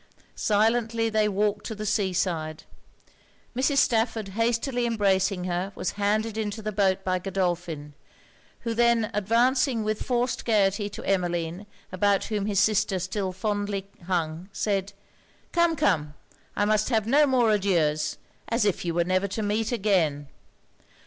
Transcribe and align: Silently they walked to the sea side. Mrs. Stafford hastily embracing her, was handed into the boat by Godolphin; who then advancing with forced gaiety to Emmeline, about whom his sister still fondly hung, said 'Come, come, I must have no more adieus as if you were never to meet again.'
Silently 0.35 1.11
they 1.11 1.29
walked 1.29 1.63
to 1.63 1.75
the 1.75 1.85
sea 1.85 2.11
side. 2.11 2.63
Mrs. 3.55 3.77
Stafford 3.77 4.29
hastily 4.29 4.87
embracing 4.87 5.43
her, 5.43 5.71
was 5.75 5.91
handed 5.91 6.39
into 6.39 6.63
the 6.63 6.71
boat 6.71 7.03
by 7.03 7.19
Godolphin; 7.19 7.93
who 8.61 8.73
then 8.73 9.11
advancing 9.13 9.83
with 9.83 10.01
forced 10.01 10.43
gaiety 10.43 10.89
to 10.89 11.03
Emmeline, 11.03 11.67
about 11.91 12.23
whom 12.23 12.47
his 12.47 12.59
sister 12.59 12.97
still 12.97 13.31
fondly 13.31 13.89
hung, 14.07 14.49
said 14.51 14.93
'Come, 15.51 15.75
come, 15.75 16.15
I 16.55 16.65
must 16.65 16.89
have 16.89 17.05
no 17.05 17.27
more 17.27 17.51
adieus 17.51 18.17
as 18.49 18.65
if 18.65 18.83
you 18.83 18.95
were 18.95 19.03
never 19.03 19.27
to 19.27 19.43
meet 19.43 19.71
again.' 19.71 20.29